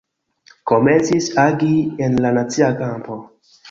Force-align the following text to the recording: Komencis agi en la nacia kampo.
Komencis 0.71 1.29
agi 1.45 1.71
en 2.09 2.21
la 2.27 2.35
nacia 2.43 2.75
kampo. 2.85 3.25